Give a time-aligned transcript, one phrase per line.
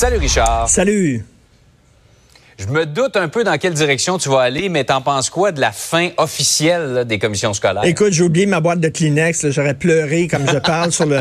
[0.00, 0.66] Salut Richard.
[0.66, 1.29] Salut.
[2.70, 5.50] Je me doute un peu dans quelle direction tu vas aller, mais t'en penses quoi
[5.50, 7.82] de la fin officielle là, des commissions scolaires?
[7.84, 9.50] Écoute, j'ai oublié ma boîte de Kleenex.
[9.50, 11.18] J'aurais pleuré comme je parle sur le.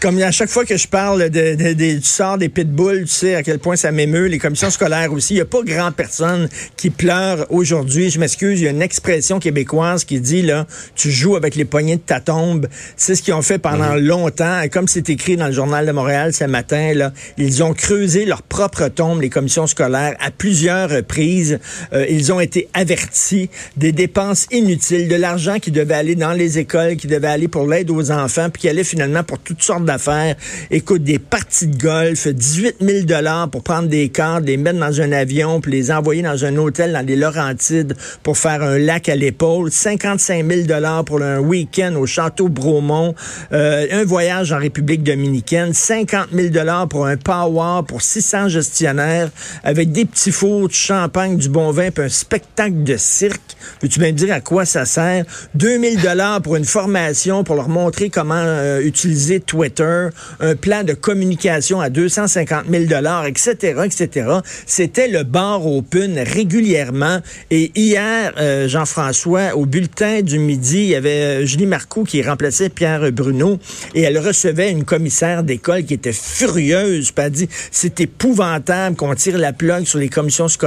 [0.00, 3.08] Comme à chaque fois que je parle de, de- de- du sort des pitbulls, tu
[3.08, 4.26] sais à quel point ça m'émeut.
[4.26, 5.32] Les commissions scolaires aussi.
[5.32, 8.08] Il n'y a pas grand personne qui pleure aujourd'hui.
[8.08, 11.64] Je m'excuse, il y a une expression québécoise qui dit là, tu joues avec les
[11.64, 12.68] poignets de ta tombe.
[12.96, 14.60] C'est ce qu'ils ont fait pendant longtemps.
[14.60, 18.24] Et comme c'est écrit dans le journal de Montréal ce matin, là, ils ont creusé
[18.24, 21.58] leur propre tombe, les commissions scolaires, à plusieurs reprises.
[21.92, 26.58] Euh, ils ont été avertis des dépenses inutiles, de l'argent qui devait aller dans les
[26.58, 29.84] écoles, qui devait aller pour l'aide aux enfants, puis qui allait finalement pour toutes sortes
[29.84, 30.36] d'affaires.
[30.70, 35.00] Écoute, des parties de golf, 18 000 dollars pour prendre des cartes, les mettre dans
[35.00, 39.08] un avion, puis les envoyer dans un hôtel dans les Laurentides pour faire un lac
[39.08, 43.14] à l'épaule, 55 000 dollars pour un week-end au château Bromont,
[43.52, 49.30] euh, un voyage en République dominicaine, 50 000 dollars pour un power pour 600 gestionnaires
[49.62, 53.56] avec des petits fours, du champagne, du bon vin, puis un spectacle de cirque.
[53.80, 55.24] Peux-tu me dire à quoi ça sert?
[55.54, 60.08] 2000 dollars pour une formation pour leur montrer comment euh, utiliser Twitter,
[60.40, 64.38] un plan de communication à 250 000 dollars, etc., etc.
[64.66, 67.18] C'était le bar open régulièrement.
[67.50, 72.22] Et hier, euh, Jean-François, au bulletin du midi, il y avait euh, Julie Marcoux qui
[72.22, 73.58] remplaçait Pierre Bruno
[73.94, 77.12] et elle recevait une commissaire d'école qui était furieuse.
[77.12, 80.61] Puis elle dit, c'est épouvantable qu'on tire la plug sur les commissions scolaires.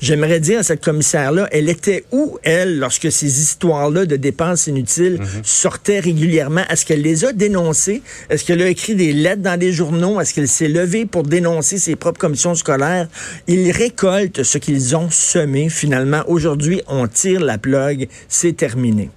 [0.00, 5.18] J'aimerais dire à cette commissaire-là, elle était où, elle, lorsque ces histoires-là de dépenses inutiles
[5.42, 6.62] sortaient régulièrement?
[6.68, 8.02] Est-ce qu'elle les a dénoncées?
[8.28, 10.20] Est-ce qu'elle a écrit des lettres dans des journaux?
[10.20, 13.08] Est-ce qu'elle s'est levée pour dénoncer ses propres commissions scolaires?
[13.46, 16.22] Ils récoltent ce qu'ils ont semé, finalement.
[16.26, 18.08] Aujourd'hui, on tire la plug.
[18.28, 19.10] C'est terminé.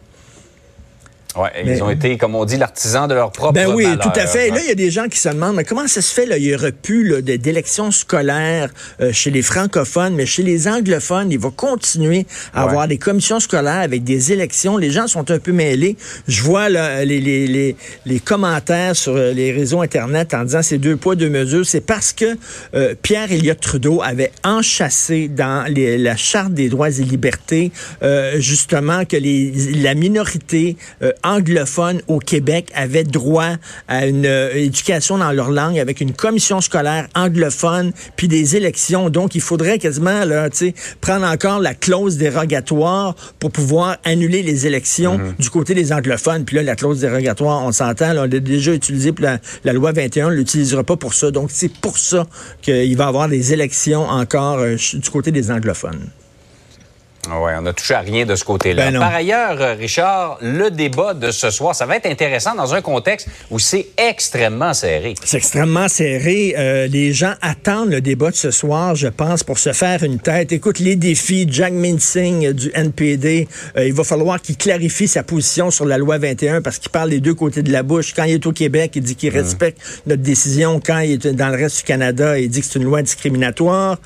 [1.66, 4.20] Mais- ils ont été, comme on dit, l'artisan de leur propre Ben oui, malheur, tout
[4.20, 4.50] à fait.
[4.52, 4.56] hein.
[4.56, 6.38] Là, il y a des gens qui se demandent, mais comment ça se fait, là,
[6.38, 8.70] il y aurait de- d'élections scolaires
[9.02, 12.70] euh, chez les francophones, mais chez les anglophones, il va continuer à Ouais.
[12.70, 14.78] avoir des commissions scolaires avec des élections.
[14.78, 15.98] Les gens sont un peu mêlés.
[16.28, 20.62] Je vois là, les, les, les, les commentaires sur euh, les réseaux Internet en disant
[20.62, 21.66] c'est deux poids, deux mesures.
[21.66, 22.38] C'est parce que
[22.76, 27.72] euh, Pierre Elliott Trudeau avait enchâssé dans les- la Charte des droits et libertés
[28.04, 29.52] euh, justement que les,
[29.82, 30.78] la minorité
[31.26, 33.56] euh, anglophone au Québec avait droit
[33.88, 39.10] à une euh, éducation dans leur langue avec une commission scolaire anglophone puis des élections.
[39.10, 40.50] Donc, il faudrait quasiment là,
[41.02, 46.46] prendre encore la clause dérogatoire pour pouvoir annuler les élections du côté des anglophones.
[46.46, 49.92] Puis là, la clause dérogatoire, on s'entend, on l'a déjà utilisé pour la, la loi
[49.92, 51.32] 21, on ne l'utilisera pas pour ça.
[51.32, 52.28] Donc, c'est pour ça
[52.62, 56.10] qu'il va y avoir des élections encore euh, du côté des anglophones.
[57.30, 58.92] Ouais, on n'a touché à rien de ce côté-là.
[58.92, 59.00] Ben.
[59.00, 62.82] Par ailleurs, euh, Richard, le débat de ce soir, ça va être intéressant dans un
[62.82, 65.16] contexte où c'est extrêmement serré.
[65.24, 66.54] C'est extrêmement serré.
[66.58, 70.20] Euh, les gens attendent le débat de ce soir, je pense, pour se faire une
[70.20, 70.52] tête.
[70.52, 73.48] Écoute, les défis, Jack Minsing euh, du NPD,
[73.78, 77.10] euh, il va falloir qu'il clarifie sa position sur la loi 21 parce qu'il parle
[77.10, 78.14] des deux côtés de la bouche.
[78.14, 80.82] Quand il est au Québec, il dit qu'il respecte notre décision.
[80.86, 83.98] Quand il est dans le reste du Canada, il dit que c'est une loi discriminatoire.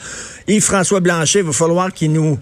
[0.48, 2.38] Yves-François Blanchet, il va falloir qu'il nous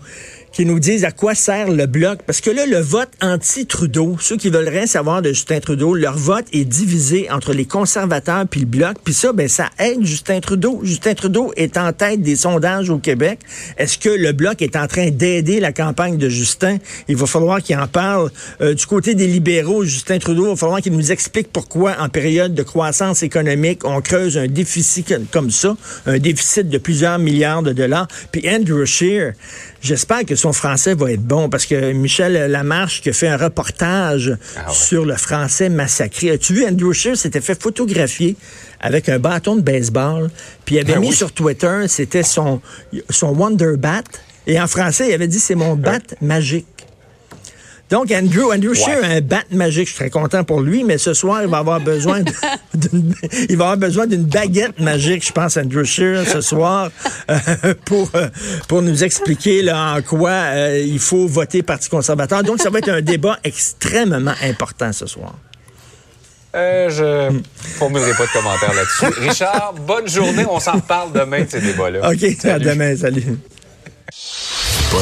[0.55, 2.19] qui nous disent à quoi sert le bloc.
[2.25, 6.17] Parce que là, le vote anti-Trudeau, ceux qui veulent rien savoir de Justin Trudeau, leur
[6.17, 8.95] vote est divisé entre les conservateurs puis le bloc.
[9.03, 10.79] Puis ça, ben, ça aide Justin Trudeau.
[10.83, 13.39] Justin Trudeau est en tête des sondages au Québec.
[13.77, 16.77] Est-ce que le bloc est en train d'aider la campagne de Justin?
[17.09, 18.31] Il va falloir qu'il en parle.
[18.61, 22.07] Euh, du côté des libéraux, Justin Trudeau, il va falloir qu'il nous explique pourquoi, en
[22.07, 27.61] période de croissance économique, on creuse un déficit comme- ça, un déficit de plusieurs milliards
[27.61, 28.07] de dollars.
[28.31, 29.33] Puis Andrew Scheer,
[29.85, 33.35] J'espère que son français va être bon parce que Michel Lamarche qui a fait un
[33.37, 34.75] reportage Ah ouais.
[34.75, 36.29] sur le français massacré.
[36.29, 38.35] As-tu vu Andrew Scheer s'était fait photographier
[38.79, 40.29] avec un bâton de baseball
[40.63, 41.15] puis il avait Ben mis oui.
[41.15, 42.61] sur Twitter, c'était son
[43.09, 44.03] son Wonder Bat
[44.45, 46.67] et en français, il avait dit c'est mon bat magique.
[47.91, 49.87] Donc, Andrew, Andrew Scheer a un bat magique.
[49.87, 52.21] Je suis très content pour lui, mais ce soir, il va avoir besoin
[52.73, 53.13] d'une,
[53.47, 56.89] il va avoir besoin d'une baguette magique, je pense, Andrew Scheer, ce soir,
[57.29, 58.27] euh, pour, euh,
[58.67, 62.43] pour nous expliquer là, en quoi euh, il faut voter Parti conservateur.
[62.43, 65.35] Donc, ça va être un débat extrêmement important ce soir.
[66.55, 67.41] Euh, je ne
[67.77, 69.19] formulerai pas de commentaires là-dessus.
[69.27, 70.45] Richard, bonne journée.
[70.49, 72.09] On s'en reparle demain de ces débats-là.
[72.09, 72.95] OK, à demain.
[72.95, 73.37] Salut.